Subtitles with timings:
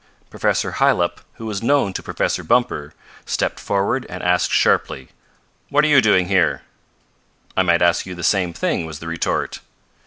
[0.31, 5.09] Professor Hylop, who was known to Professor Bumper, stepped forward and asked sharply:
[5.69, 6.63] "What are you doing here?"
[7.55, 9.59] "I might ask you the same thing," was the retort.